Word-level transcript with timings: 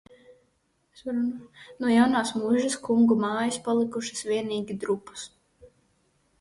No 1.83 1.91
jaunās 1.91 2.33
muižas 2.39 2.79
kungu 2.89 3.19
mājas 3.27 3.61
palikušas 3.69 4.27
vienīgi 4.33 4.81
drupas. 4.87 5.31